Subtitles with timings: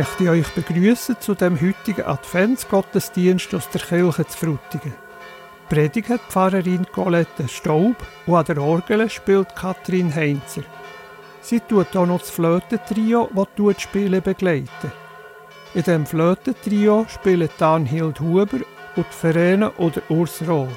[0.00, 4.94] Ich möchte euch begrüßen zu dem heutigen Adventsgottesdienst aus der Kirche zu Frutigen.
[5.68, 10.62] Predigt Pfarrerin Colette Staub und an der Orgel spielt Katrin Heinzer.
[11.42, 14.90] Sie tut auch noch das Flötentrio, das die Spiele begleiten.
[15.74, 18.60] In dem Flötentrio spielen Danhild Huber
[18.96, 20.68] und Verena oder Urs Rohr.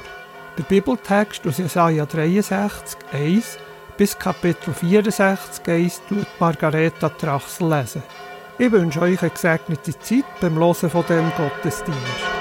[0.58, 3.58] Der Bibeltext aus Jesaja 63, 1
[3.96, 8.04] bis Kapitel 64, 1 tut Margareta Trachsel lesen.
[8.66, 12.33] Ich wünsche euch eine gesegnete Zeit beim Hören von dem Gottesdienst.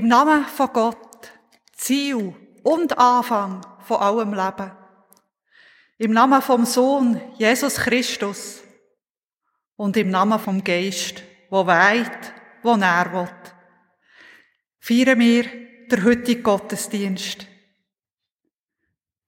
[0.00, 1.30] Im Namen von Gott,
[1.74, 4.72] Ziel und Anfang von allem Leben.
[5.98, 8.62] Im Namen vom Sohn Jesus Christus
[9.76, 13.28] und im Namen vom Geist, wo weit, wo er will,
[14.78, 15.44] feiern wir
[15.90, 17.46] der heutige Gottesdienst.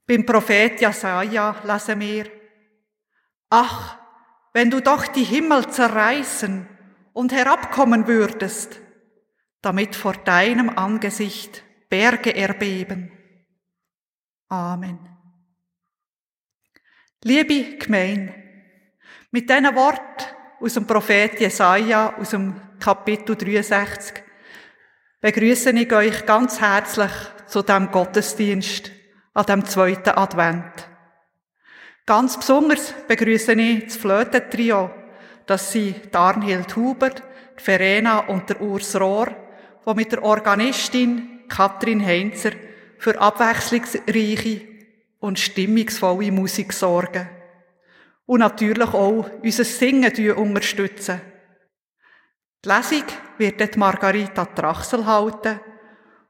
[0.06, 2.30] Beim Prophet Jesaja lesen wir,
[3.50, 3.98] Ach,
[4.54, 6.66] wenn du doch die Himmel zerreißen
[7.12, 8.80] und herabkommen würdest,
[9.62, 13.12] damit vor deinem Angesicht Berge erbeben.
[14.48, 14.98] Amen.
[17.22, 18.34] Liebe Gemein,
[19.30, 24.22] mit diesen Wort aus dem Prophet Jesaja, aus dem Kapitel 63,
[25.20, 27.12] begrüße ich euch ganz herzlich
[27.46, 28.90] zu dem Gottesdienst
[29.34, 30.88] an dem zweiten Advent.
[32.04, 34.90] Ganz besonders begrüße ich das Flötentrio,
[35.46, 37.10] das sie Darnhild Huber,
[37.56, 39.41] Verena und der Urs Rohr
[39.86, 42.52] die mit der Organistin Katrin Heinzer
[42.98, 44.62] für abwechslungsreiche
[45.20, 47.28] und stimmungsvolle Musik sorgen.
[48.26, 51.20] Und natürlich auch unser Singen unterstützen.
[52.64, 53.04] Die Lesung
[53.38, 55.60] wird dort Margarita Trachsel halten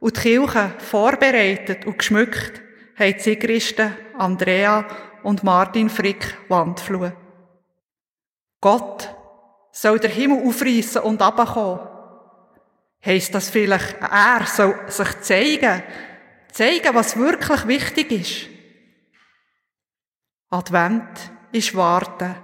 [0.01, 2.63] und die Kirche vorbereitet und geschmückt
[2.99, 4.87] haben Sigristen Andrea
[5.23, 7.13] und Martin Frick Wandfluh.
[8.61, 9.15] Gott
[9.73, 11.92] soll der Himmel aufreißen und abkommen
[13.05, 15.83] Heißt das vielleicht, er soll sich zeigen,
[16.53, 18.49] zeigen, was wirklich wichtig ist?
[20.51, 22.35] Advent ist Warten.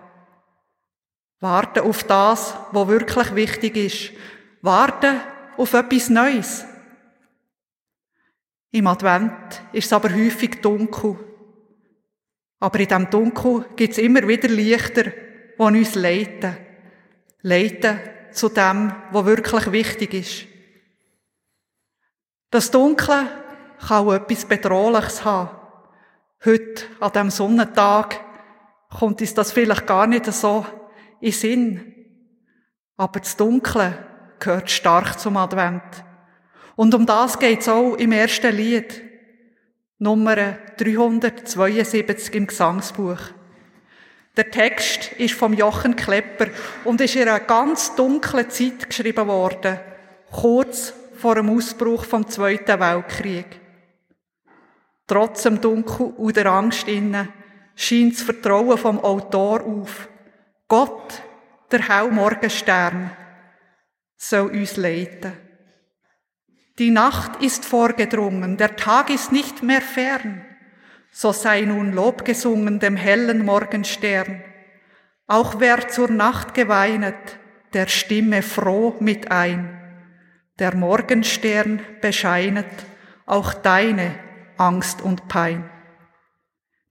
[1.41, 4.13] Warten auf das, was wirklich wichtig ist.
[4.63, 5.21] Warten
[5.57, 6.65] auf etwas Neues.
[8.73, 11.17] Im Advent ist es aber häufig dunkel.
[12.59, 16.57] Aber in diesem Dunkel gibt es immer wieder Lichter, die uns leiten.
[17.43, 18.01] Leiten
[18.33, 20.47] zu dem, was wirklich wichtig ist.
[22.51, 23.27] Das Dunkle
[23.87, 25.51] kann auch etwas Bedrohliches haben.
[26.45, 28.21] Heute, an diesem Sonnentag,
[28.91, 30.65] kommt uns das vielleicht gar nicht so
[31.21, 31.95] in Sinn.
[32.97, 34.07] Aber das Dunkle
[34.39, 35.83] gehört stark zum Advent.
[36.77, 39.03] Und um das geht es auch im ersten Lied.
[39.99, 40.37] Nummer
[40.77, 43.19] 372 im Gesangsbuch.
[44.39, 46.47] Der Text ist vom Jochen Klepper
[46.85, 49.81] und ist in einer ganz dunklen Zeit geschrieben worden,
[50.31, 53.61] kurz vor dem Ausbruch vom Zweiten Weltkrieg.
[55.09, 57.33] Trotz dem Dunkel und der Angst innen
[57.75, 60.09] scheint das Vertrauen vom Autor auf.
[60.69, 61.21] Gott,
[61.73, 63.11] der helle Morgenstern,
[64.17, 65.33] soll uns leiten.
[66.79, 70.48] Die Nacht ist vorgedrungen, der Tag ist nicht mehr fern.
[71.11, 74.43] So sei nun Lob gesungen dem hellen Morgenstern.
[75.27, 77.39] Auch wer zur Nacht geweinet,
[77.73, 79.79] der stimme froh mit ein.
[80.59, 82.67] Der Morgenstern bescheinet
[83.27, 84.15] auch deine
[84.57, 85.69] Angst und Pein.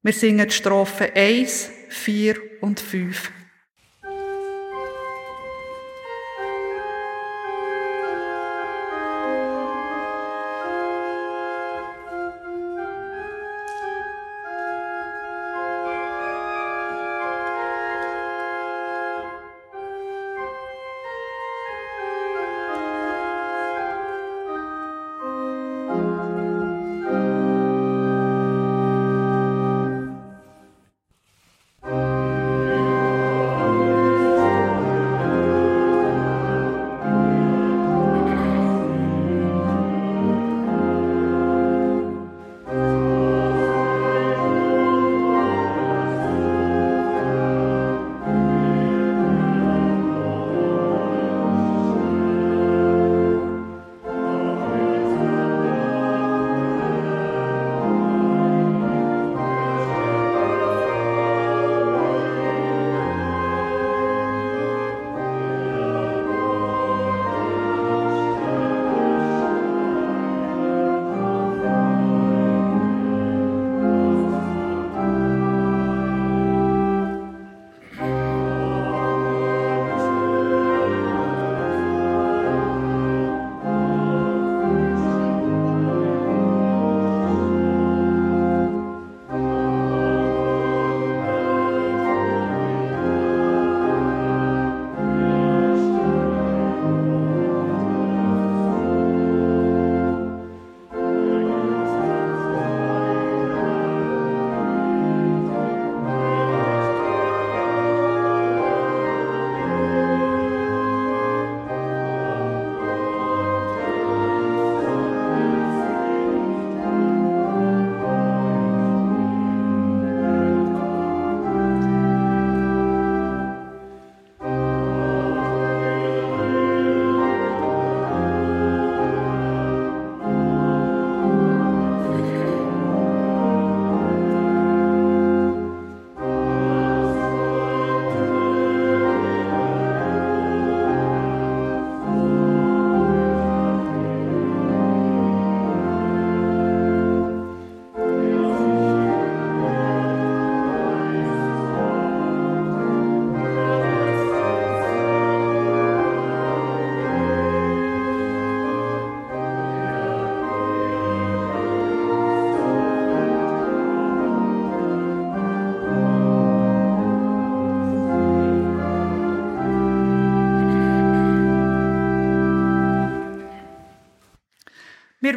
[0.04, 3.31] Wir singen Strophe 1, 4 und 5.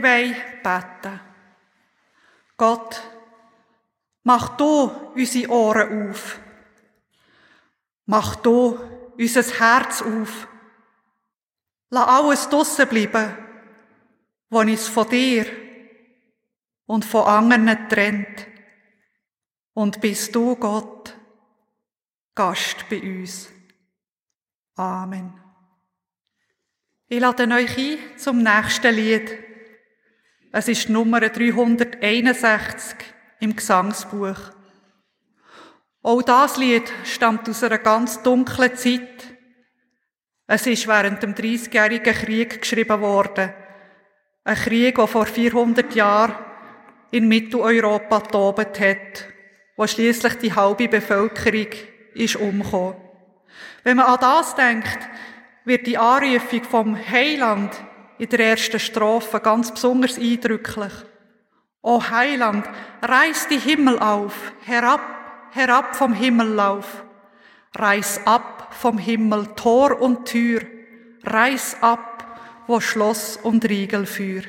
[0.01, 1.21] Wir wollen beten.
[2.57, 3.03] Gott,
[4.23, 6.41] mach du unsere Ohren auf.
[8.07, 8.79] Mach du
[9.19, 10.49] unser Herz auf.
[11.91, 13.37] Lass alles draussen bleiben,
[14.49, 15.47] was uns von dir
[16.87, 18.47] und von anderen trennt.
[19.75, 21.15] Und bist du, Gott,
[22.35, 23.49] Gast bei uns.
[24.77, 25.39] Amen.
[27.09, 29.50] Ich lade euch ein zum nächsten Lied.
[30.53, 32.97] Es ist Nummer 361
[33.39, 34.37] im Gesangsbuch.
[36.03, 39.37] Auch das Lied stammt aus einer ganz dunklen Zeit.
[40.49, 43.55] Es ist während dem Dreißigjährigen Krieg geschrieben worden.
[44.43, 46.35] Ein Krieg, der vor 400 Jahren
[47.13, 49.29] in Mitteleuropa tobt hat,
[49.77, 51.69] wo schließlich die halbe Bevölkerung
[52.15, 52.97] ist umgekommen.
[53.85, 54.99] Wenn man an das denkt,
[55.65, 57.71] wird die Anrufung vom Heiland
[58.21, 60.93] in der ersten Strophe ganz besonders eindrücklich.
[61.81, 62.69] O Heiland,
[63.01, 65.01] reiß die Himmel auf, herab,
[65.53, 67.03] herab vom Himmellauf.
[67.75, 70.61] Reiß ab vom Himmel Tor und Tür,
[71.25, 74.43] reiß ab, wo Schloss und Riegel führ.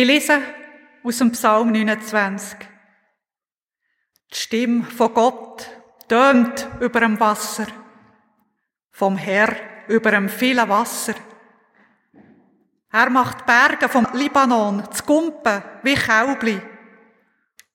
[0.00, 0.40] Ich lese
[1.02, 2.56] aus dem Psalm 29.
[4.32, 5.68] Die Stimme von Gott
[6.08, 7.66] tönt über dem Wasser,
[8.92, 9.54] vom Herr
[9.88, 11.12] über dem vielen Wasser.
[12.90, 16.62] Er macht Berge vom Libanon zu Gumpen wie Käubli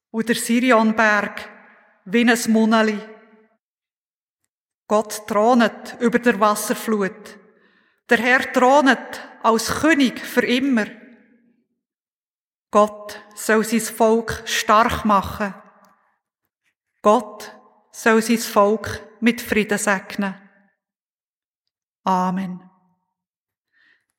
[0.10, 1.48] und der Sirionberg
[2.06, 3.00] wie ein Munneli.
[4.88, 7.38] Gott thronet über der Wasserflut.
[8.10, 10.88] Der Herr thronet als König für immer.
[12.76, 15.54] Gott soll sein Volk stark machen.
[17.02, 17.56] Gott
[17.94, 20.36] soll sein Volk mit Frieden segnen.
[22.04, 22.70] Amen.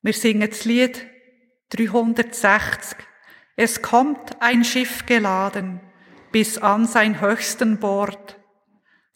[0.01, 1.05] Wir singen das Lied
[1.69, 2.97] 360.
[3.55, 5.79] Es kommt ein Schiff geladen
[6.31, 8.39] bis an sein höchsten Bord,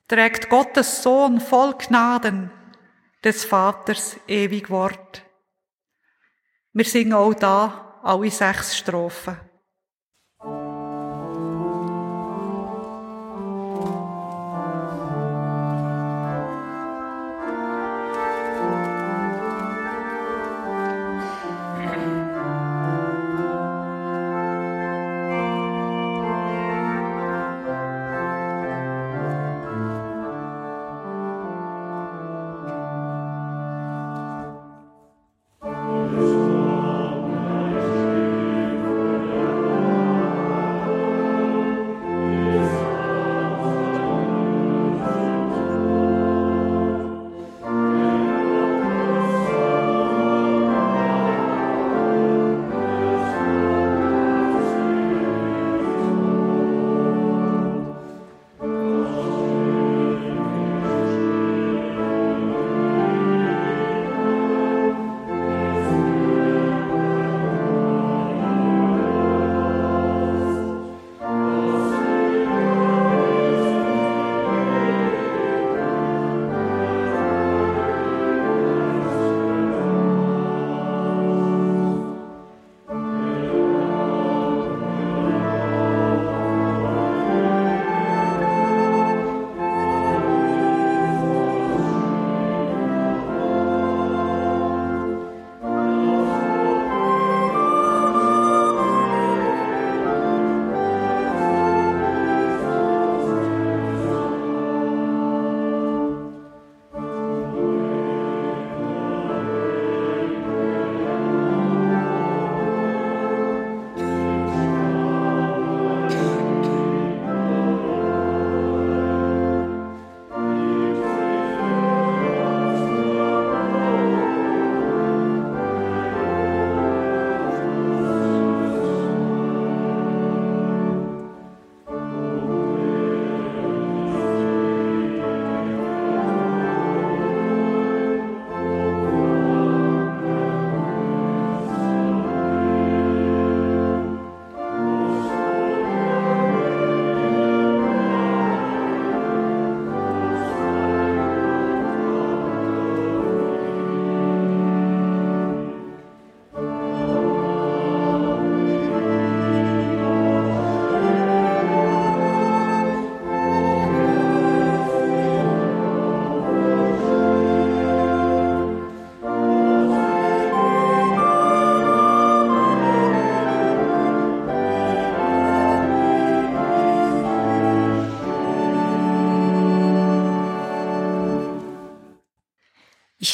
[0.07, 2.51] trägt Gottes Sohn voll Gnaden
[3.23, 5.25] des Vaters ewig Wort.
[6.73, 9.50] Wir singen auch da alle sechs Strophen.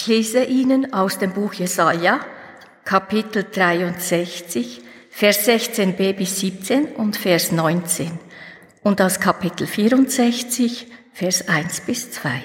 [0.08, 2.22] Ich lese Ihnen aus dem Buch Jesaja,
[2.86, 8.18] Kapitel 63, Vers 16b bis 17 und Vers 19
[8.84, 12.42] und aus Kapitel 64, Vers 1 bis 2.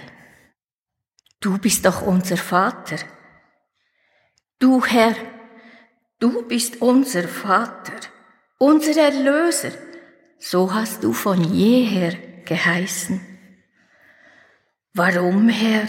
[1.39, 2.97] Du bist doch unser Vater.
[4.59, 5.15] Du Herr,
[6.19, 8.09] du bist unser Vater,
[8.59, 9.71] unser Erlöser.
[10.41, 13.21] So hast du von jeher geheißen.
[14.95, 15.87] Warum, Herr,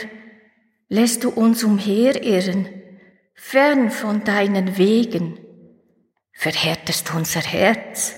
[0.94, 2.70] lässt du uns umherirren,
[3.34, 5.40] fern von deinen Wegen,
[6.34, 8.14] verhärtest unser Herz,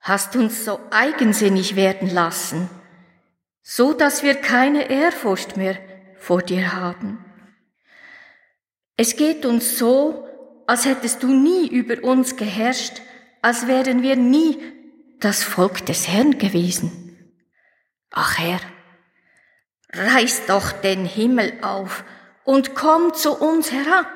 [0.00, 2.68] hast uns so eigensinnig werden lassen,
[3.62, 5.78] so dass wir keine Ehrfurcht mehr
[6.18, 7.24] vor dir haben.
[8.98, 10.28] Es geht uns so,
[10.66, 13.00] als hättest du nie über uns geherrscht,
[13.40, 14.58] als wären wir nie
[15.18, 17.16] das Volk des Herrn gewesen.
[18.10, 18.60] Ach Herr,
[19.96, 22.04] reiß doch den Himmel auf
[22.44, 24.06] und komm zu uns herab.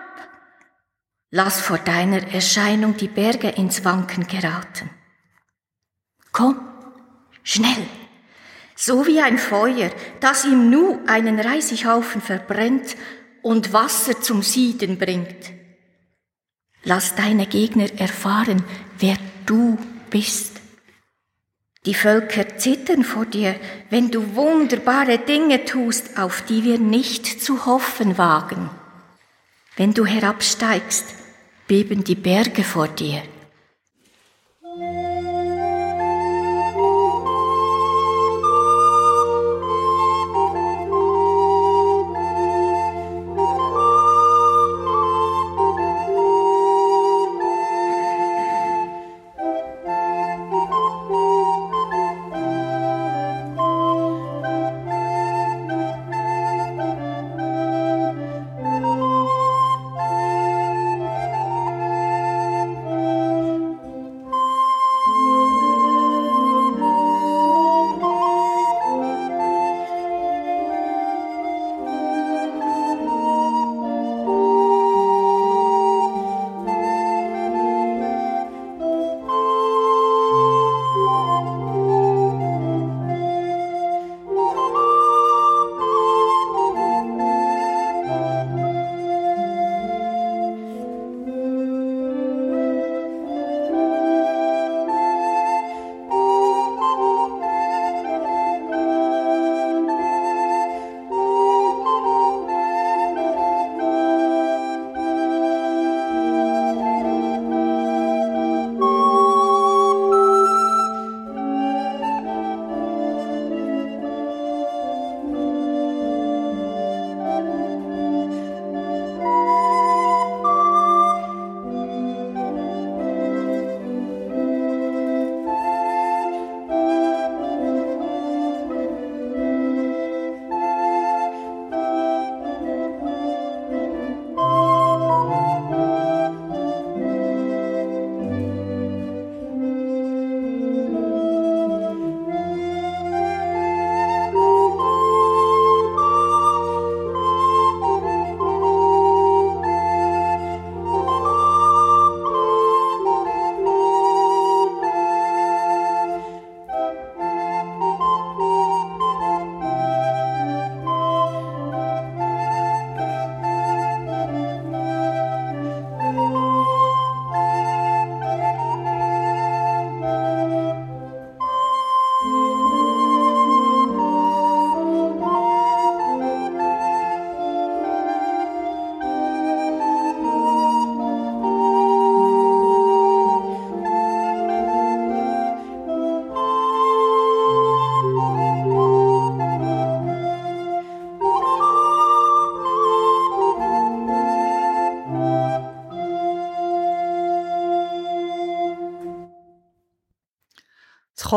[1.31, 4.91] Lass vor deiner Erscheinung die Berge ins Wanken geraten.
[6.33, 6.61] Komm,
[7.43, 7.87] schnell,
[8.75, 9.91] so wie ein Feuer,
[10.21, 12.97] das im Nu einen Reisighaufen verbrennt
[13.43, 15.53] und Wasser zum Sieden bringt.
[16.83, 18.65] Lass deine Gegner erfahren,
[18.99, 19.17] wer
[19.47, 20.60] du bist.
[21.87, 23.57] Die Völker zittern vor dir,
[23.89, 28.69] wenn du wunderbare Dinge tust, auf die wir nicht zu hoffen wagen.
[29.77, 31.07] Wenn du herabsteigst,
[31.67, 33.23] beben die Berge vor dir.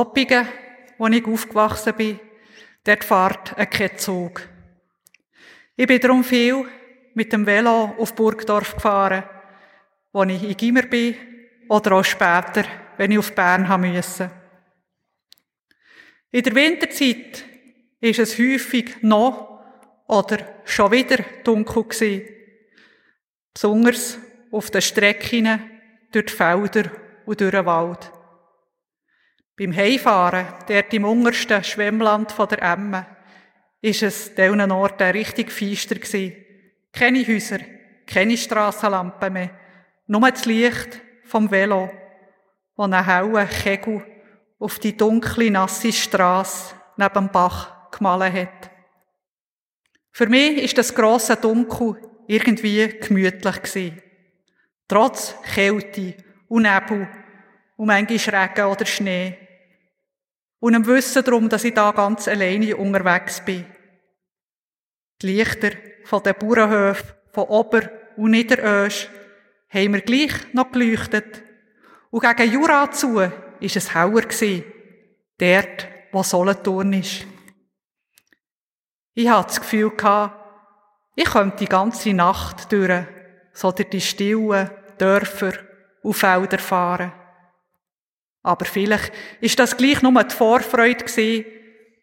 [0.03, 0.45] Koppingen,
[0.97, 2.19] wo ich aufgewachsen bin,
[2.83, 4.41] dort fährt kein Zug.
[5.77, 6.65] Ich bin darum viel
[7.13, 9.23] mit dem Velo auf Burgdorf gefahren,
[10.11, 11.15] wo ich in Gimmer bin
[11.69, 12.65] oder auch später,
[12.97, 14.29] wenn ich auf Bern haben musste.
[16.31, 17.45] In der Winterzeit
[18.01, 19.63] ist es häufig noch
[20.07, 22.27] oder schon wieder dunkel gewesen.
[23.53, 24.17] Besonders
[24.51, 25.61] auf den Strecken
[26.11, 26.91] durch die Felder
[27.25, 28.12] und durch den Wald.
[29.55, 33.05] Beim Heimfahren, dort im untersten Schwemmland der Emme,
[33.81, 36.35] ist es diesen Orten richtig feister gewesen.
[36.91, 37.59] Keine Häuser,
[38.07, 39.51] keine Strassenlampen mehr,
[40.07, 41.91] nur das Licht vom Velo,
[42.75, 44.05] das einen hellen Kegel
[44.57, 48.71] auf die dunkle, nasse Strasse neben dem Bach gemalt hat.
[50.11, 54.01] Für mich ist das grosse Dunkel irgendwie gemütlich gewesen.
[54.87, 56.15] Trotz Kälte
[56.47, 57.07] und Nebel
[57.77, 59.42] und manchmal Regen oder Schnee.
[60.63, 63.65] Und im Wissen darum, dass ich da ganz alleine unterwegs bin.
[65.21, 65.71] Die Lichter
[66.05, 69.09] von den Bauernhöfen von Ober- und Niederösch
[69.67, 71.43] haben wir gleich noch geleuchtet.
[72.11, 74.63] Und gegen Jura zu war es heller gewesen.
[75.37, 77.27] Dort, wo Solothurn ist.
[79.15, 79.91] Ich hatte das Gefühl
[81.17, 83.03] ich könnte die ganze Nacht durch,
[83.51, 85.55] so durch die stillen Dörfer
[86.03, 87.11] und Felder fahren.
[88.43, 91.45] Aber vielleicht ist das gleich nur die Vorfreude gewesen,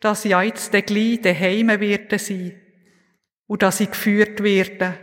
[0.01, 2.59] dass ich jetzt gleich daheim werde sein
[3.47, 4.95] und dass ich geführt werde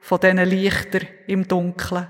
[0.00, 2.08] von diesen Lichtern im Dunkeln.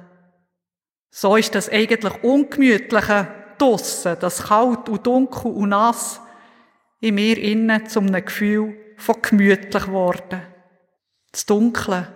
[1.10, 6.20] So ist das eigentlich ungemütliche Dossen, das kalt und dunkel und nass,
[7.00, 10.42] in mir innen zum einem Gefühl von gemütlich geworden.
[11.32, 12.14] Das Dunkle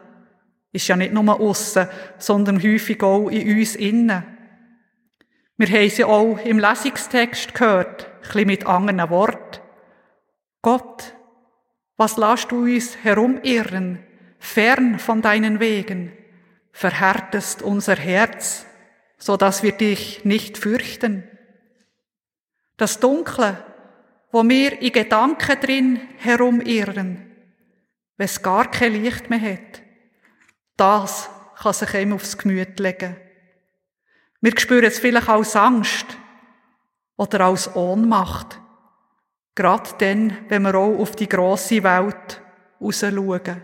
[0.73, 4.30] ist ja nicht nur aussen, sondern häufig auch in uns innen.
[5.61, 9.61] Wir haben sie auch im Lesungstext gehört, ein bisschen mit anderen Worten.
[10.63, 11.15] Gott,
[11.99, 14.03] was lasst du uns herumirren,
[14.39, 16.17] fern von deinen Wegen,
[16.73, 18.65] verhärtest unser Herz,
[19.19, 21.29] so dass wir dich nicht fürchten.
[22.79, 23.63] Das Dunkle,
[24.33, 27.37] wo wir in Gedanken drin herumirren,
[28.17, 29.83] wenn es gar kein Licht mehr hat,
[30.79, 31.29] das
[31.61, 33.15] kann sich ihm aufs Gemüt legen.
[34.41, 36.07] Wir spüren es vielleicht als Angst
[37.17, 38.61] oder als Ohnmacht.
[39.55, 42.41] Gerade dann, wenn wir auch auf die grosse Welt
[42.81, 43.63] rausschauen.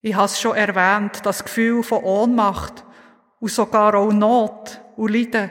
[0.00, 2.84] Ich habe es schon erwähnt, das Gefühl von Ohnmacht
[3.40, 5.50] und sogar auch Not und Leiden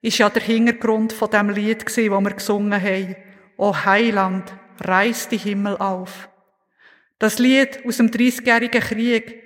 [0.00, 3.14] ist ja der Hintergrund von dem Lied gewesen, wo wir gesungen haben.
[3.56, 6.28] O Heiland, reiß die Himmel auf.
[7.18, 9.41] Das Lied aus dem 30-jährigen Krieg,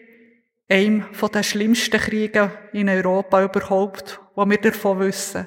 [0.68, 5.46] einem von den schlimmsten Kriegen in Europa überhaupt, wo wir davon wissen.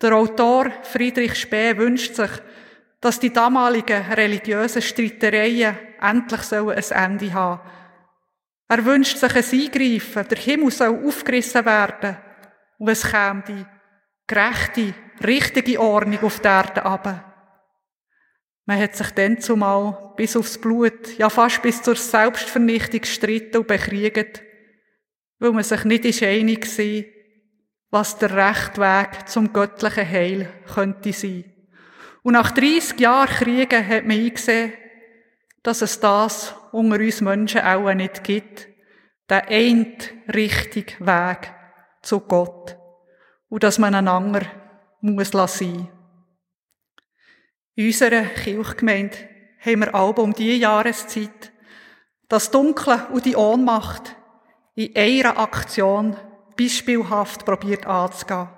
[0.00, 2.30] Der Autor Friedrich Spee wünscht sich,
[3.00, 7.60] dass die damaligen religiösen Streitereien endlich ein Ende haben
[8.68, 12.16] Er wünscht sich ein Eingreifen, der Himmel soll aufgerissen werden
[12.78, 13.66] und es käme die
[14.26, 17.33] gerechte, richtige Ordnung auf der Erde ab.
[18.66, 23.66] Man hat sich dann zumal bis aufs Blut, ja fast bis zur Selbstvernichtung gestritten und
[23.66, 24.42] bekriegt,
[25.38, 27.04] weil man sich nicht ist einig war,
[27.90, 31.44] was der rechte Weg zum göttlichen Heil könnte sein.
[32.22, 34.72] Und nach 30 Jahren Kriegen hat man eingesehen,
[35.62, 38.68] dass es das unter uns Menschen auch nicht gibt,
[39.28, 39.96] der ein
[40.32, 41.52] richtige Weg
[42.02, 42.76] zu Gott
[43.48, 44.42] und dass man einander
[45.00, 45.88] muss sein.
[47.76, 49.16] In unserer Kirchgemeinde
[49.58, 51.52] haben wir alle um diese Jahreszeit
[52.28, 54.14] das Dunkle und die Ohnmacht
[54.76, 56.16] in einer Aktion
[56.56, 58.48] beispielhaft probiert anzugehen.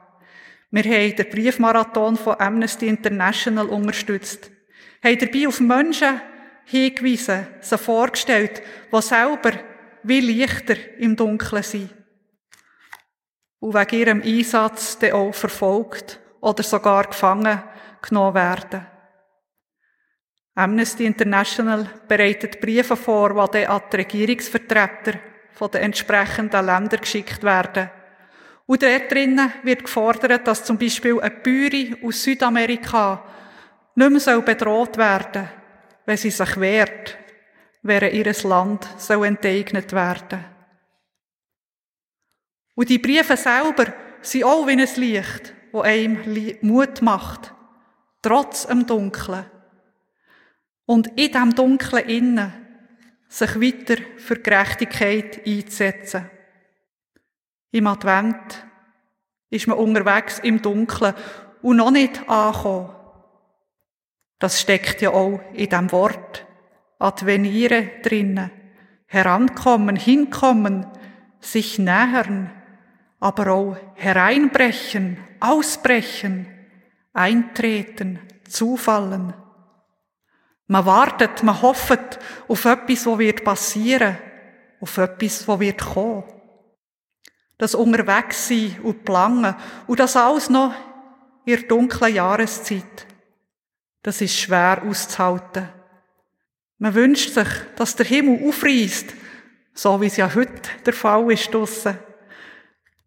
[0.71, 4.51] Wir haben den Briefmarathon von Amnesty International unterstützt,
[5.03, 6.21] haben dabei auf Menschen
[6.67, 9.53] hingewiesen, sie vorgestellt, die selber
[10.03, 11.95] wie Lichter im Dunkeln sind
[13.61, 17.63] und wegen ihrem Einsatz dann auch verfolgt oder sogar gefangen
[18.03, 18.96] genommen werden.
[20.57, 25.19] Amnesty International bereitet Briefe vor, die dann an die Regierungsvertreter
[25.53, 27.91] von den entsprechenden Ländern geschickt werden.
[28.65, 33.23] Und dort drinnen wird gefordert, dass zum Beispiel eine Bäuerin aus Südamerika
[33.95, 35.49] nicht mehr bedroht werden soll,
[36.07, 37.19] wenn sie sich wehrt,
[37.83, 40.43] während ihres Land soll enteignet werden.
[42.75, 43.93] Und die Briefe selber
[44.23, 47.53] sind auch wie ein Licht, wo einem Mut macht,
[48.23, 49.45] trotz dem Dunklen.
[50.87, 52.53] Und in diesem Dunklen innen
[53.29, 56.31] sich weiter für Gerechtigkeit einzusetzen.
[57.73, 58.65] Im Advent
[59.51, 61.15] ist man unterwegs im Dunkeln
[61.63, 62.95] und noch nicht angekommen.
[64.39, 66.47] Das steckt ja auch in dem Wort.
[66.99, 68.51] Adveniere drinnen.
[69.07, 70.87] Herankommen, hinkommen,
[71.41, 72.51] sich nähern,
[73.21, 76.47] aber auch hereinbrechen, ausbrechen,
[77.13, 78.19] eintreten,
[78.49, 79.33] zufallen.
[80.69, 84.19] Man wartet, man hofft auf etwas, was wird passieren,
[84.81, 86.25] auf etwas, was wird kommen.
[87.59, 89.55] Das unterwegs sein und planen
[89.87, 90.75] und das alles noch
[91.45, 93.07] in der dunklen Jahreszeit.
[94.03, 95.69] Das ist schwer auszuhalten.
[96.79, 99.15] Man wünscht sich, dass der Himmel aufreißt,
[99.73, 101.99] so wie es ja heute der Fall ist draussen.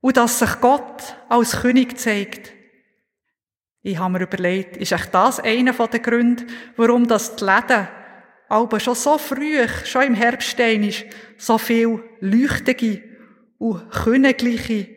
[0.02, 2.59] Und dass sich Gott als König zeigt.
[3.82, 7.88] Ich habe mir überlegt, ist echt das einer der Gründe, warum das die Läden
[8.50, 11.06] aber schon so früh, schon im Herbststein ist,
[11.38, 13.04] so viel leuchtige
[13.60, 14.88] und königliche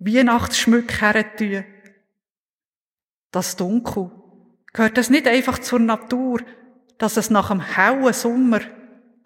[0.00, 1.64] Weihnachtsschmück herentun.
[3.30, 4.10] Das Dunkel.
[4.72, 6.40] Gehört das nicht einfach zur Natur,
[6.96, 8.60] dass es nach einem hellen Sommer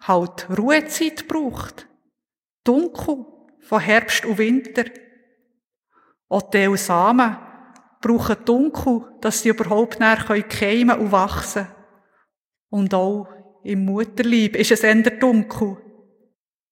[0.01, 1.87] halt Ruhezeit braucht?
[2.65, 3.25] Dunkel
[3.61, 4.83] von Herbst und Winter.
[6.27, 7.37] Auch Samen
[8.01, 11.67] brauchen Dunkel, dass sie überhaupt näher keimen und wachsen
[12.69, 13.27] Und auch
[13.63, 15.77] im Mutterlieb ist es eher dunkel.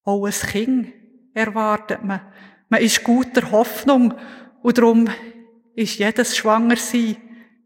[0.03, 0.93] Auch ein Kind
[1.33, 2.21] erwartet man.
[2.69, 4.13] Man ist guter Hoffnung
[4.61, 5.09] und darum
[5.75, 7.17] ist jedes Schwangersein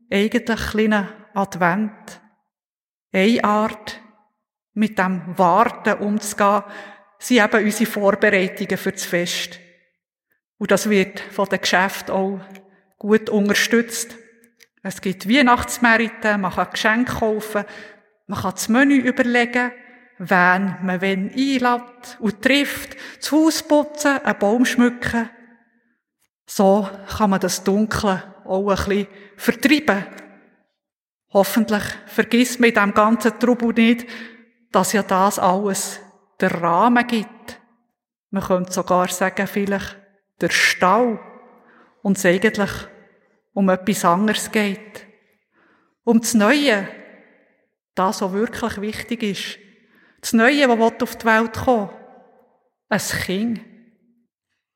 [0.10, 2.22] eigentlich ein kleiner Advent.
[3.12, 4.02] Eine Art,
[4.74, 6.63] mit dem Warten umzugehen,
[7.19, 9.60] sind eben unsere Vorbereitungen für das Fest.
[10.58, 12.39] Und das wird von den Geschäften auch
[13.00, 14.16] gut unterstützt.
[14.84, 17.66] Es gibt Weihnachtsmärkte, man kann Geschenke kaufen,
[18.28, 19.72] man kann das Menü überlegen,
[20.20, 25.30] wen man wenn einlädt und trifft, das Haus putzen, einen Baum schmücken.
[26.46, 29.08] So kann man das Dunkle auch ein bisschen
[29.38, 30.06] vertreiben.
[31.32, 34.08] Hoffentlich vergisst man in diesem ganzen Trubel nicht,
[34.72, 36.00] dass ja das alles
[36.40, 37.60] der Rahmen gibt.
[38.32, 39.98] Man könnte sogar sagen, vielleicht
[40.42, 41.20] der Stau.
[42.02, 42.72] Und es eigentlich
[43.54, 45.06] um etwas anderes geht.
[46.04, 46.88] Um das Neue.
[47.96, 49.60] Das, was wirklich wichtig ist.
[50.22, 51.90] Das Neue, das auf die Welt kommen
[52.90, 53.62] Ein Kind.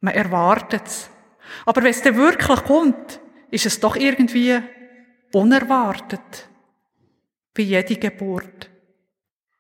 [0.01, 1.09] Man erwartet es.
[1.65, 4.59] Aber wenn es dann wirklich kommt, ist es doch irgendwie
[5.31, 6.49] unerwartet.
[7.55, 8.69] Wie jede Geburt.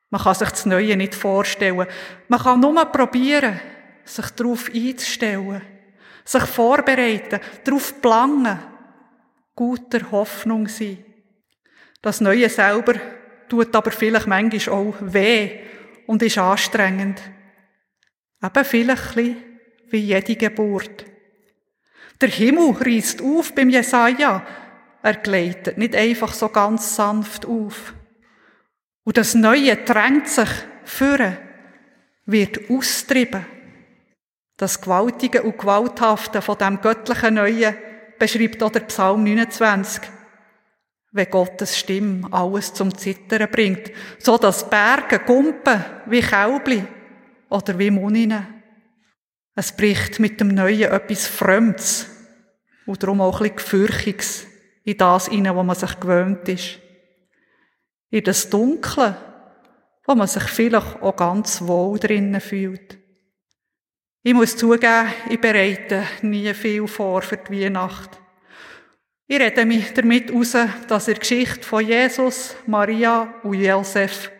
[0.09, 1.87] Man kann sich das Neue nicht vorstellen.
[2.27, 3.59] Man kann nur probieren,
[4.03, 5.61] sich darauf einzustellen,
[6.25, 8.59] sich vorbereiten, darauf planen,
[9.55, 11.03] guter Hoffnung sein.
[12.01, 12.95] Das Neue selber
[13.47, 15.59] tut aber vielleicht manchmal auch weh
[16.07, 17.21] und ist anstrengend.
[18.43, 21.05] Eben vielleicht wie jede Geburt.
[22.19, 24.45] Der Himmel reißt auf beim Jesaja.
[25.01, 27.93] Er gleitet nicht einfach so ganz sanft auf.
[29.03, 30.49] Und das Neue drängt sich
[30.85, 31.37] führen,
[32.25, 33.45] wird austrieben.
[34.57, 37.75] Das Gewaltige und Gewalthafte von dem göttlichen Neuen
[38.19, 40.03] beschreibt auch der Psalm 29.
[41.11, 46.83] Wenn Gottes Stimme alles zum Zittern bringt, so dass Berge gumpen wie Käubli
[47.49, 48.47] oder wie Muninen.
[49.55, 52.09] Es bricht mit dem Neuen etwas Fremdes
[52.87, 54.15] und darum auch ein bisschen
[54.83, 56.79] in das hinein, wo man sich gewöhnt ist
[58.13, 59.17] in das Dunkle,
[60.05, 62.99] wo man sich vielleicht auch ganz wohl drinnen fühlt.
[64.25, 68.09] Ich muss zugeben, ich bereite nie viel vor für die Weihnacht.
[69.27, 70.55] Ich rede mich damit aus,
[70.87, 74.31] dass in Geschichte von Jesus, Maria und Josef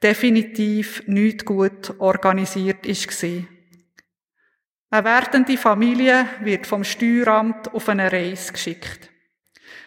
[0.00, 3.46] definitiv nicht gut organisiert war.
[4.90, 9.10] Eine werdende Familie wird vom Steueramt auf eine Reise geschickt.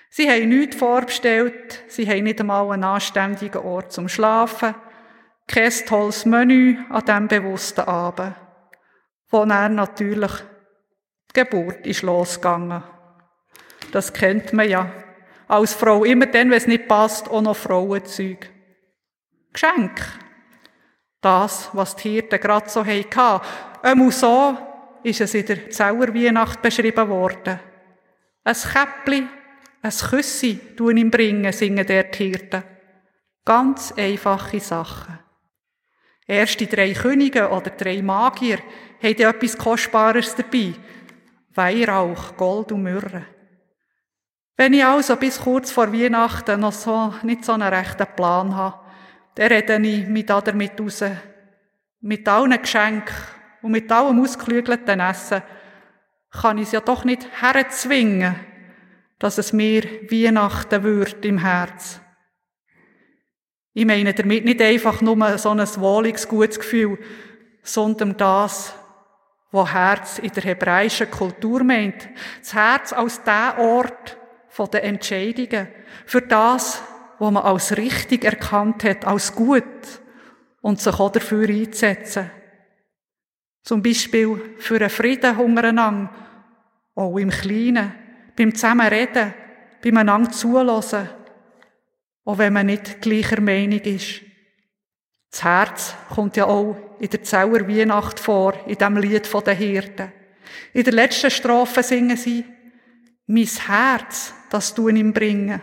[0.09, 4.75] Sie haben nichts vorbestellt, sie haben nicht einmal einen anständigen Ort zum Schlafen,
[5.47, 8.35] kein tolles Menü an diesem bewussten Abend,
[9.29, 10.31] wo er natürlich
[11.29, 12.83] die Geburt ist losgegangen.
[13.91, 14.91] Das kennt man ja.
[15.47, 18.49] Als Frau immer dann, wenn es nicht passt, auch noch Frauenzeug.
[19.53, 20.01] Geschenk.
[21.21, 23.45] Das, was die Hirten gerade so hatten.
[23.81, 24.57] Einmal so
[25.03, 27.59] ist es in der Zauerweihnacht beschrieben worden.
[28.43, 29.27] Ein Käppli
[29.81, 32.63] ein Küssi tun ihm bringen, singen der Hirten.
[33.45, 35.19] Ganz einfache Sachen.
[36.27, 38.59] Erst die drei Könige oder drei Magier
[39.01, 40.73] haben etwas Kostbares dabei.
[41.53, 43.25] Weihrauch, Gold und Myrrhe.
[44.55, 48.79] Wenn ich also bis kurz vor Weihnachten noch so, nicht so einen rechten Plan habe,
[49.35, 51.03] dann rede ich mich da damit raus.
[52.01, 53.15] Mit allen Geschenken
[53.61, 55.41] und mit allem ausgeklügelten Essen
[56.31, 58.35] kann ich es ja doch nicht herzwingen,
[59.17, 61.99] dass es mir Weihnachten wird im Herz.
[63.73, 66.97] Ich meine damit nicht einfach nur so ein wohliges, gutes Gefühl,
[67.63, 68.73] sondern das,
[69.51, 72.09] was Herz in der hebräischen Kultur meint.
[72.39, 74.17] Das Herz als der Ort
[74.67, 75.69] den Entscheidungen.
[76.05, 76.83] Für das,
[77.17, 79.63] was man als richtig erkannt hat, als gut
[80.61, 82.29] und sich auch dafür einzusetzen.
[83.63, 86.13] Zum Beispiel für einen Frieden untereinander,
[86.95, 87.93] auch im Kleinen
[88.35, 89.33] beim Zusammenreden,
[89.83, 91.09] beim einander zulassen,
[92.25, 94.28] auch wenn man nicht gleicher Meinung ist.
[95.31, 100.11] Das Herz kommt ja auch in der Zauer Weihnacht vor, in dem Lied den Hirten.
[100.73, 102.43] In der letzten Strophe singen sie,
[103.27, 105.61] mein Herz, das du ihm bringen,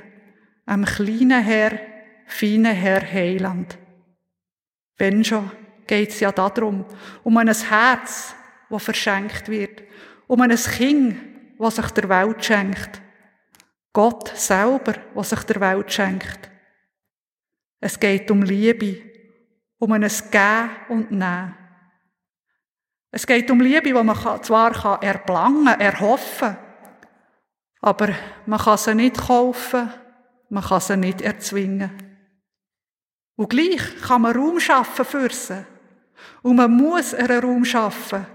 [0.67, 1.79] am kleinen Herr,
[2.27, 3.77] feinen Herr Heiland.
[4.97, 5.51] Wenn schon,
[5.87, 6.85] geht's ja darum,
[7.25, 8.35] um ein Herz,
[8.71, 9.83] das verschenkt wird,
[10.27, 11.17] um ein Kind,
[11.59, 13.03] was sich der Welt schenkt.
[13.93, 16.51] Gott selber, was sich der Welt schenkt.
[17.81, 19.06] Es geht um Liebe,
[19.79, 21.55] um ein Gehen und Nehmen.
[23.11, 26.57] Es geht um Liebe, die man zwar erblangen, erhoffen,
[27.81, 28.15] aber
[28.47, 29.91] man kann sie nicht kaufen,
[30.49, 31.91] man kann sie nicht erzwingen.
[33.37, 35.65] Und gleich kann man Raum schaffen für sie.
[36.43, 38.27] Und man muss einen Raum schaffen,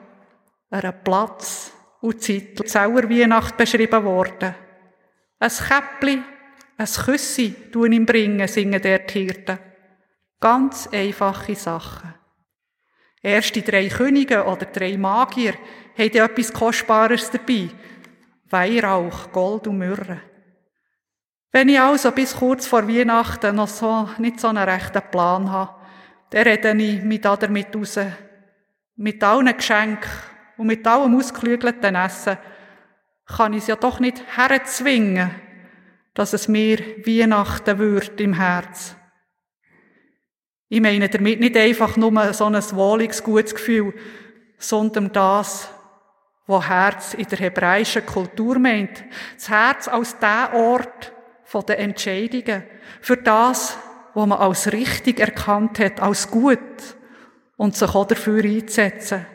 [0.69, 4.55] einen Platz, und Zeit Zauer Weihnacht beschrieben worden.
[5.39, 6.21] Ein Käppli,
[6.77, 9.59] ein Küssi tun ihm bringen, singen der Hirten.
[10.41, 12.15] Ganz einfache Sachen.
[13.21, 15.53] Erst die drei Könige oder drei Magier
[15.95, 17.69] haben etwas Kostbares dabei.
[18.49, 20.19] Weihrauch, Gold und Myrrhe.
[21.51, 25.75] Wenn ich also bis kurz vor Weihnachten noch so, nicht so einen rechten Plan habe,
[26.31, 27.99] dann rede ich mich da damit raus.
[28.95, 30.09] Mit allen Geschenken
[30.57, 32.37] und mit allem ausgeklügelten Essen
[33.27, 35.29] kann ich es ja doch nicht herzwingen,
[36.15, 38.95] dass es mir Weihnachten wird im Herz.
[40.73, 43.93] Ich meine damit nicht einfach nur so ein wohliges, gutes Gefühl,
[44.57, 45.67] sondern das,
[46.47, 49.03] was Herz in der hebräischen Kultur meint.
[49.35, 51.11] Das Herz als der Ort
[51.67, 52.63] der Entscheidungen.
[53.01, 53.77] Für das,
[54.13, 56.59] was man als richtig erkannt hat, als gut
[57.57, 59.25] und sich auch dafür einzusetzen.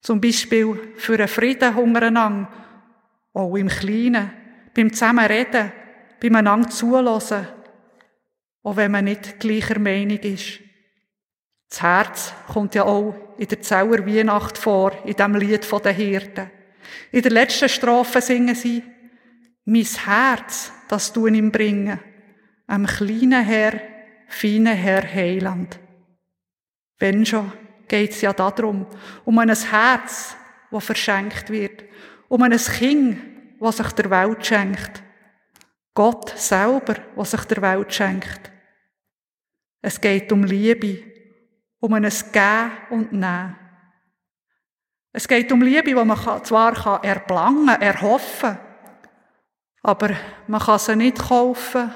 [0.00, 2.48] Zum Beispiel für einen Frieden untereinander,
[3.32, 4.30] auch im Kleinen,
[4.76, 5.72] beim Zusammenreden,
[6.22, 7.48] beim einander zulassen,
[8.64, 10.58] auch wenn man nicht gleicher Meinung ist.
[11.68, 16.50] Das Herz kommt ja auch in der Zauer Weihnacht vor, in dem Lied der Hirten.
[17.12, 18.82] In der letzten Strophe singen sie,
[19.66, 22.00] mein Herz, das du ihm bringen,
[22.66, 23.80] am kleinen Herr,
[24.28, 25.78] feinen Herr Heiland.
[26.98, 27.52] Wenn schon,
[27.86, 28.86] geht's ja darum,
[29.24, 30.36] um ein Herz,
[30.70, 31.84] das verschenkt wird,
[32.28, 33.18] um ein Kind,
[33.58, 35.02] was sich der Welt schenkt.
[35.92, 38.53] Gott selber, was sich der Welt schenkt.
[39.86, 41.02] Es geht um Liebe,
[41.78, 43.54] um ein Gehen und Nehmen.
[45.12, 48.56] Es geht um Liebe, die man zwar erblangen, erhoffen,
[49.82, 50.16] aber
[50.46, 51.94] man kann sie nicht kaufen,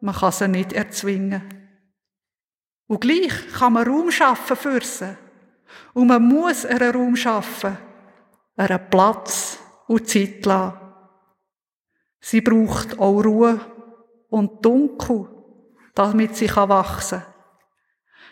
[0.00, 1.42] man kann sie nicht erzwingen.
[2.86, 5.16] Und gleich kann man Raum schaffen für sie.
[5.92, 7.76] Und man muss einen Raum schaffen,
[8.56, 9.58] einen Platz
[9.88, 10.78] und Zeit lassen.
[12.20, 13.58] Sie braucht auch Ruhe
[14.28, 15.33] und Dunkel
[15.94, 17.34] damit sie wachsen kann.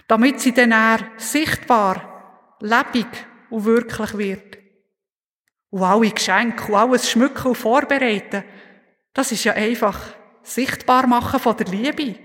[0.08, 3.06] Damit sie dann eher sichtbar, lebendig
[3.50, 4.58] und wirklich wird.
[5.70, 8.44] Und alle Geschenke und alles schmücken und vorbereiten,
[9.14, 9.98] das ist ja einfach
[10.42, 12.18] sichtbar machen von der Liebe.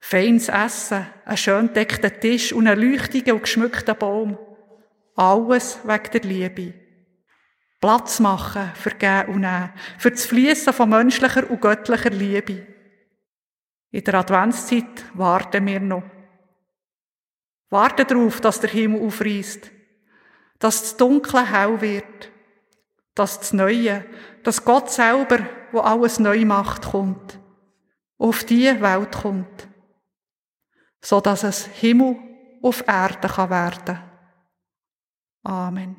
[0.00, 4.38] Feines Essen, ein schön deckter Tisch und ein leuchtiger und geschmückter Baum.
[5.14, 6.74] Alles wegen der Liebe.
[7.80, 12.75] Platz machen für Gehen und Nehmen, für das Fließen von menschlicher und göttlicher Liebe.
[13.90, 16.02] In der Adventszeit warten wir noch.
[17.70, 19.70] Warten darauf, dass der Himmel aufreißt,
[20.58, 22.30] dass das Dunkle hell wird,
[23.14, 24.04] dass das Neue,
[24.42, 25.38] dass Gott selber,
[25.72, 27.38] wo alles neu macht, kommt,
[28.18, 29.68] auf diese Welt kommt,
[31.00, 32.16] so dass es Himmel
[32.62, 33.98] auf Erde kann werden.
[35.42, 35.96] Amen.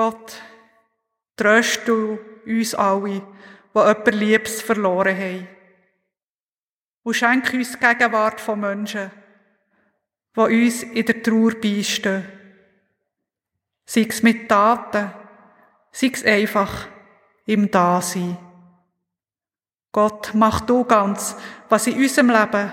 [0.00, 0.40] Gott,
[1.36, 3.20] tröst du uns alle,
[3.74, 5.48] die jemand Liebes verloren haben.
[7.02, 9.10] Und schenk uns die Gegenwart von Menschen,
[10.34, 12.24] die uns in der Trauer beistehen.
[13.84, 15.12] Sei es mit Taten,
[15.92, 16.88] sei es einfach
[17.44, 18.38] im Dasein.
[19.92, 21.36] Gott, mach du ganz,
[21.68, 22.72] was in unserem Leben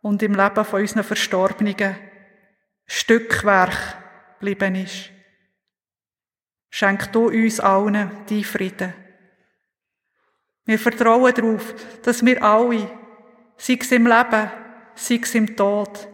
[0.00, 1.96] und im Leben von unseren Verstorbenen
[2.86, 3.74] Stückwerk
[4.38, 5.15] geblieben ist.
[6.78, 8.92] Schenk du uns allen die Frieden.
[10.66, 12.90] Wir vertrauen darauf, dass wir alle,
[13.56, 14.50] sei es im Leben,
[14.94, 16.06] sei es im Tod,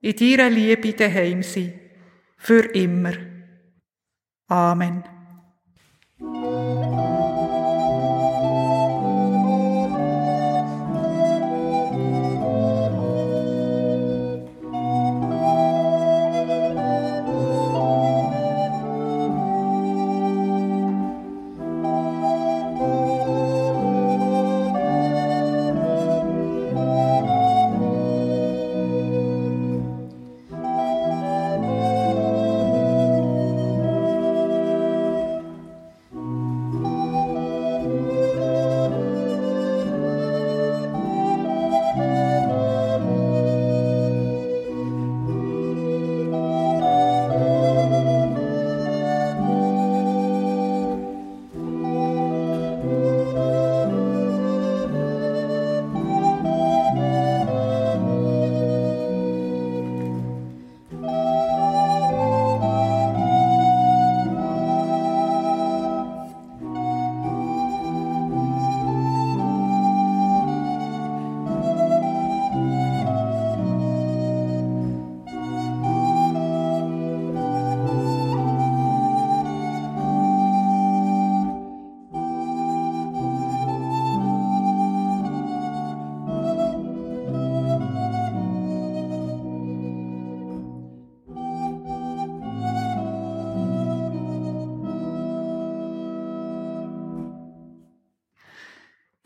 [0.00, 1.74] in deiner Liebe daheim sind.
[2.38, 3.12] Für immer.
[4.48, 5.11] Amen.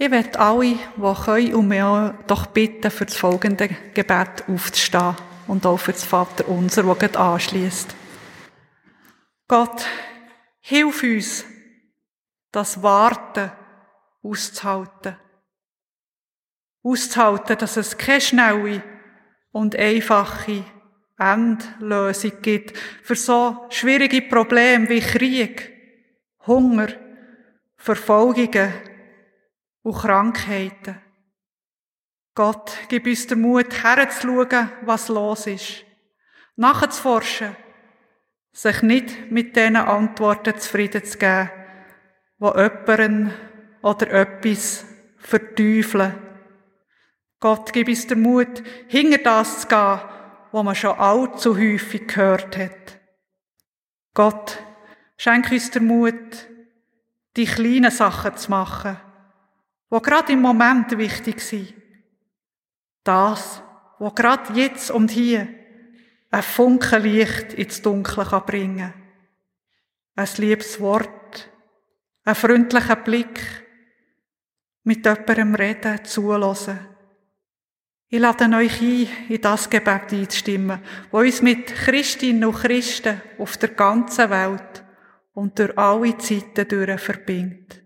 [0.07, 5.17] Ich werde alle, die können und mir doch bitten, für das folgende Gebet aufzustehen
[5.49, 7.93] und auch für das Vater unser, das gerade anschließt.
[9.49, 9.85] Gott,
[10.61, 11.45] hilf uns,
[12.53, 13.51] das Warten
[14.23, 15.17] auszuhalten.
[16.85, 18.85] Auszuhalten, dass es keine schnelle
[19.51, 20.65] und einfache
[21.19, 25.73] Endlösung gibt für so schwierige Probleme wie Krieg,
[26.47, 26.91] Hunger,
[27.77, 28.73] Verfolgungen,
[29.87, 31.01] und Krankheiten.
[32.35, 35.85] Gott, gib uns den Mut, herzuschauen, was los ist.
[36.57, 37.55] Nachzuforschen.
[38.53, 41.51] Sich nicht mit diesen Antworten zufrieden zu geben,
[42.41, 43.33] die jemanden
[43.81, 44.85] oder etwas
[45.19, 46.15] verteufeln.
[47.39, 50.01] Gott, gib uns den Mut, hinter das zu gehen,
[50.51, 52.99] was man schon allzu häufig gehört hat.
[54.15, 54.59] Gott,
[55.17, 56.49] schenk uns den Mut,
[57.37, 58.97] die kleinen Sachen zu machen,
[59.89, 61.75] wo gerade im Moment wichtig sind.
[63.05, 63.63] Das,
[63.99, 65.49] wo gerade jetzt und hier
[66.31, 68.93] ein Funken Licht ins Dunkle kann bringen
[70.17, 71.51] Ein liebes Wort,
[72.25, 73.41] ein freundlicher Blick,
[74.83, 76.79] mit jemandem reden, zulassen.
[78.09, 80.81] Ich lade euch ein, in das Gebet einzustimmen,
[81.11, 84.85] wo uns mit Christinnen und Christen auf der ganzen Welt
[85.33, 87.86] und durch alle Zeiten durch verbindet.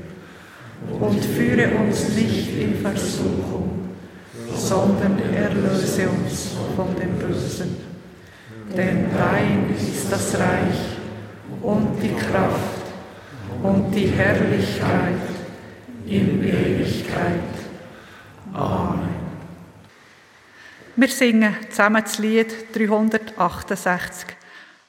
[0.99, 3.89] und führe uns nicht in Versuchung,
[4.55, 7.77] sondern erlöse uns von dem Bösen.
[8.75, 10.97] Denn dein ist das Reich
[11.61, 12.81] und die Kraft
[13.63, 15.21] und die Herrlichkeit
[16.05, 17.41] in Ewigkeit.
[18.53, 19.21] Amen.
[20.95, 24.35] Wir singen zusammen das Lied 368.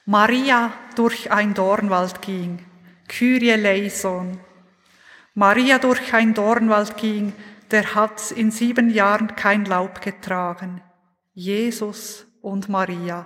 [0.05, 2.59] Maria durch ein Dornwald ging,
[3.07, 4.37] Kyrie eleison.
[5.35, 7.33] Maria durch ein Dornwald ging,
[7.71, 10.81] der hat in sieben Jahren kein Laub getragen.
[11.33, 13.25] Jesus und Maria.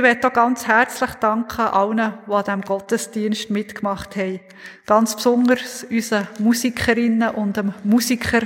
[0.00, 4.40] Ich möchte auch ganz herzlich danken allen, die an diesem Gottesdienst mitgemacht haben.
[4.86, 8.40] Ganz besonders unseren Musikerinnen und dem Musiker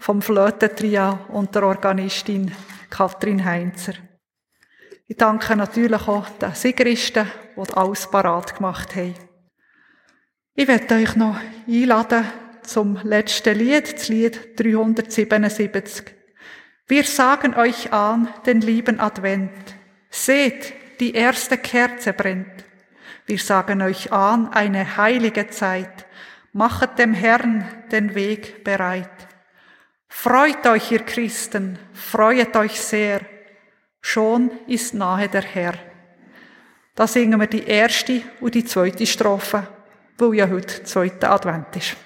[0.00, 2.50] vom Flötentria und der Organistin
[2.90, 3.92] Katrin Heinzer.
[5.06, 9.14] Ich danke natürlich auch den Sigristen, die alles parat gemacht haben.
[10.56, 11.38] Ich werde euch noch
[11.68, 12.24] einladen
[12.62, 16.04] zum letzten Lied, das Lied 377.
[16.88, 19.52] Wir sagen euch an den lieben Advent.
[20.10, 22.64] Seht, die erste Kerze brennt.
[23.26, 26.06] Wir sagen euch an eine heilige Zeit.
[26.52, 29.10] Machet dem Herrn den Weg bereit.
[30.08, 33.20] Freut euch, ihr Christen, freuet euch sehr
[34.08, 35.74] Schon ist nahe der Herr.
[36.94, 39.66] Da singen wir die erste und die zweite Strophe,
[40.16, 41.96] weil ja heute zweiter Advent ist.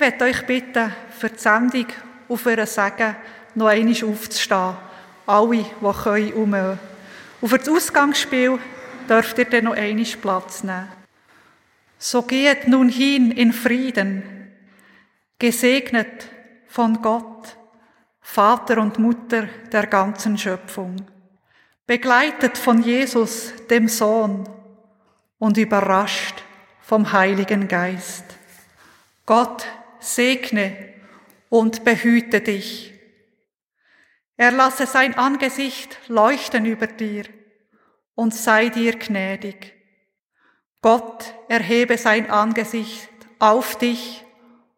[0.00, 1.84] Ich möchte euch bitten, für die Sendung
[2.26, 3.16] auf ihren Segen
[3.54, 4.76] noch einmal aufzustehen.
[5.26, 6.78] Alle, die können, um.
[7.42, 8.58] Und für das Ausgangsspiel
[9.06, 10.88] dürft ihr dann noch einmal Platz nehmen.
[11.98, 14.54] So geht nun hin in Frieden,
[15.38, 16.30] gesegnet
[16.66, 17.54] von Gott,
[18.22, 20.96] Vater und Mutter der ganzen Schöpfung,
[21.86, 24.48] begleitet von Jesus, dem Sohn,
[25.38, 26.42] und überrascht
[26.80, 28.24] vom Heiligen Geist.
[29.26, 29.66] Gott
[30.00, 30.94] segne
[31.48, 32.92] und behüte dich.
[34.36, 37.24] Er lasse sein Angesicht leuchten über dir
[38.14, 39.74] und sei dir gnädig.
[40.82, 44.24] Gott erhebe sein Angesicht auf dich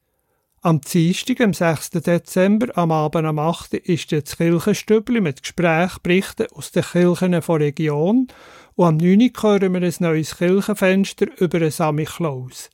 [0.67, 1.91] Am Dienstag, am 6.
[1.91, 3.75] Dezember, am Abend am 8.
[3.75, 8.27] ist das Kirchenstübli mit Gesprächen, Berichten aus den Kirchen der Region
[8.75, 9.31] und am 9.
[9.41, 12.71] hören wir ein neues Kirchenfenster über den Samichlaus.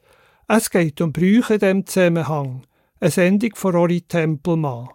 [0.49, 2.63] Es geht um Brüche in diesem Zusammenhang.
[2.99, 4.89] Eine Sendung von Rory Tempelmann.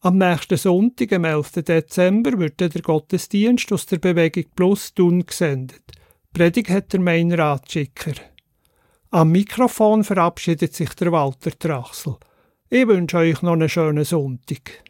[0.00, 1.52] Am nächsten Sonntag, am 11.
[1.52, 5.84] Dezember, wird der Gottesdienst aus der Bewegung Plus Tun gesendet.
[6.32, 8.14] Predigt hat der Meinrad Schicker.
[9.12, 12.16] Am Mikrofon verabschiedet sich der Walter Trachsel.
[12.72, 14.84] Ich wünsche euch noch einen schönen Sonntag.